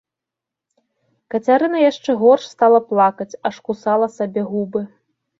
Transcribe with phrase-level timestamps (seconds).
[1.33, 4.81] Кацярына яшчэ горш стала плакаць, аж кусала сабе губы.